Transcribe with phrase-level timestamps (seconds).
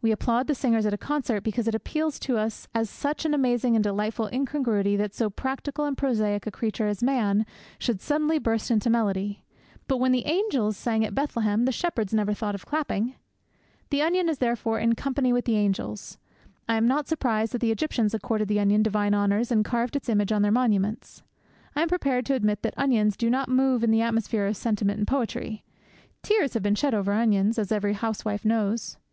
[0.00, 3.32] We applaud the singers at a concert because it appeals to us as such an
[3.32, 7.46] amazing and delightful incongruity that so practical and prosaic a creature as Man
[7.78, 9.44] should suddenly burst into melody;
[9.86, 13.14] but when the angels sang at Bethlehem the shepherds never thought of clapping.
[13.90, 16.18] The onion is therefore in company with the angels.
[16.68, 20.08] I am not surprised that the Egyptians accorded the onion divine honours and carved its
[20.08, 21.22] image on their monuments.
[21.76, 24.98] I am prepared to admit that onions do not move in the atmosphere of sentiment
[24.98, 25.62] and of poetry.
[26.24, 28.96] Tears have been shed over onions, as every housewife knows.